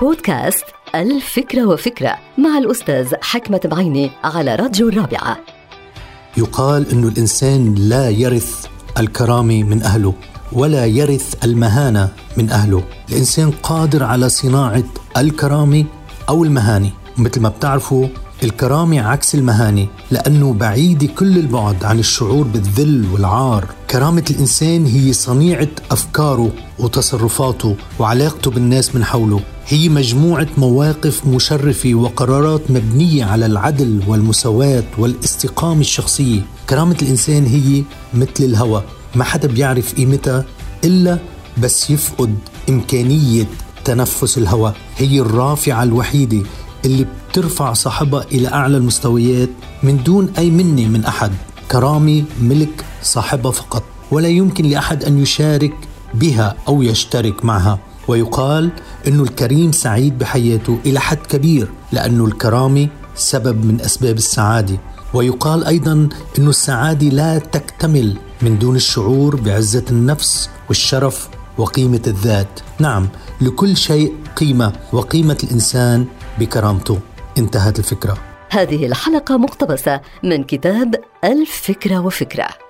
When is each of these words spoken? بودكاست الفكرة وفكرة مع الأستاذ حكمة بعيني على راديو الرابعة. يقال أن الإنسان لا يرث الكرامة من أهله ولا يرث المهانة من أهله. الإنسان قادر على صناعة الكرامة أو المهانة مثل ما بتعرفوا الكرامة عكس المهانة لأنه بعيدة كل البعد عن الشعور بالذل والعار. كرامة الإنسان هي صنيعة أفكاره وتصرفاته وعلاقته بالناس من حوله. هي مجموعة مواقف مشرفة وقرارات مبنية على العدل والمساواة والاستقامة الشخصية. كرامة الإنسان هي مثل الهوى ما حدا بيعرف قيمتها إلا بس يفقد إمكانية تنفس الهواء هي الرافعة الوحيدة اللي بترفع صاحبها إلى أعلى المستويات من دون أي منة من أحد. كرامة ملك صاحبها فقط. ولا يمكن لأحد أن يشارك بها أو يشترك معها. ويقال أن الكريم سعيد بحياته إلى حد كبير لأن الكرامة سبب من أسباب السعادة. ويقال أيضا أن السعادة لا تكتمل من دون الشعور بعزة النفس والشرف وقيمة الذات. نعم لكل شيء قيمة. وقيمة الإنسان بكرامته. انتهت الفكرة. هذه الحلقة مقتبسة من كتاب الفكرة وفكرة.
بودكاست 0.00 0.64
الفكرة 0.94 1.66
وفكرة 1.66 2.18
مع 2.38 2.58
الأستاذ 2.58 3.14
حكمة 3.22 3.60
بعيني 3.64 4.10
على 4.24 4.54
راديو 4.54 4.88
الرابعة. 4.88 5.38
يقال 6.36 6.90
أن 6.92 7.08
الإنسان 7.08 7.74
لا 7.74 8.10
يرث 8.10 8.66
الكرامة 8.98 9.62
من 9.62 9.82
أهله 9.82 10.14
ولا 10.52 10.86
يرث 10.86 11.44
المهانة 11.44 12.08
من 12.36 12.50
أهله. 12.50 12.82
الإنسان 13.10 13.50
قادر 13.50 14.02
على 14.02 14.28
صناعة 14.28 14.84
الكرامة 15.16 15.84
أو 16.28 16.44
المهانة 16.44 16.90
مثل 17.18 17.40
ما 17.40 17.48
بتعرفوا 17.48 18.08
الكرامة 18.42 19.00
عكس 19.00 19.34
المهانة 19.34 19.86
لأنه 20.10 20.52
بعيدة 20.52 21.06
كل 21.06 21.38
البعد 21.38 21.84
عن 21.84 21.98
الشعور 21.98 22.44
بالذل 22.44 23.06
والعار. 23.12 23.64
كرامة 23.90 24.24
الإنسان 24.30 24.86
هي 24.86 25.12
صنيعة 25.12 25.68
أفكاره 25.90 26.50
وتصرفاته 26.78 27.76
وعلاقته 27.98 28.50
بالناس 28.50 28.94
من 28.94 29.04
حوله. 29.04 29.40
هي 29.66 29.88
مجموعة 29.88 30.46
مواقف 30.58 31.26
مشرفة 31.26 31.94
وقرارات 31.94 32.70
مبنية 32.70 33.24
على 33.24 33.46
العدل 33.46 34.02
والمساواة 34.06 34.84
والاستقامة 34.98 35.80
الشخصية. 35.80 36.40
كرامة 36.70 36.96
الإنسان 37.02 37.46
هي 37.46 37.82
مثل 38.14 38.44
الهوى 38.44 38.82
ما 39.14 39.24
حدا 39.24 39.48
بيعرف 39.48 39.94
قيمتها 39.94 40.44
إلا 40.84 41.18
بس 41.62 41.90
يفقد 41.90 42.34
إمكانية 42.68 43.46
تنفس 43.84 44.38
الهواء 44.38 44.74
هي 44.96 45.20
الرافعة 45.20 45.82
الوحيدة 45.82 46.42
اللي 46.84 47.06
بترفع 47.30 47.72
صاحبها 47.72 48.24
إلى 48.32 48.48
أعلى 48.48 48.76
المستويات 48.76 49.48
من 49.82 50.02
دون 50.02 50.32
أي 50.38 50.50
منة 50.50 50.88
من 50.88 51.04
أحد. 51.04 51.30
كرامة 51.70 52.24
ملك 52.40 52.84
صاحبها 53.02 53.52
فقط. 53.52 53.82
ولا 54.10 54.28
يمكن 54.28 54.64
لأحد 54.64 55.04
أن 55.04 55.18
يشارك 55.18 55.74
بها 56.14 56.56
أو 56.68 56.82
يشترك 56.82 57.44
معها. 57.44 57.78
ويقال 58.08 58.70
أن 59.08 59.20
الكريم 59.20 59.72
سعيد 59.72 60.18
بحياته 60.18 60.78
إلى 60.86 61.00
حد 61.00 61.18
كبير 61.28 61.68
لأن 61.92 62.20
الكرامة 62.20 62.88
سبب 63.16 63.64
من 63.64 63.80
أسباب 63.80 64.16
السعادة. 64.16 64.78
ويقال 65.14 65.64
أيضا 65.64 65.92
أن 66.38 66.48
السعادة 66.48 67.06
لا 67.06 67.38
تكتمل 67.38 68.16
من 68.42 68.58
دون 68.58 68.76
الشعور 68.76 69.36
بعزة 69.36 69.84
النفس 69.90 70.50
والشرف 70.68 71.28
وقيمة 71.58 72.02
الذات. 72.06 72.60
نعم 72.78 73.08
لكل 73.40 73.76
شيء 73.76 74.12
قيمة. 74.36 74.72
وقيمة 74.92 75.38
الإنسان 75.44 76.06
بكرامته. 76.38 76.98
انتهت 77.38 77.78
الفكرة. 77.78 78.18
هذه 78.50 78.86
الحلقة 78.86 79.36
مقتبسة 79.36 80.00
من 80.22 80.44
كتاب 80.44 80.94
الفكرة 81.24 81.98
وفكرة. 81.98 82.63